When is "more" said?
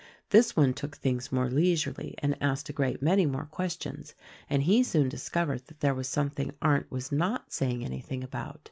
1.31-1.47, 3.27-3.45